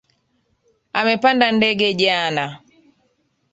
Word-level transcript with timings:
Amepanda 0.99 1.47
ndege 1.55 1.87
jana 2.01 2.45